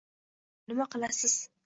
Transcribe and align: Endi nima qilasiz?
Endi 0.63 0.73
nima 0.73 0.87
qilasiz? 0.95 1.37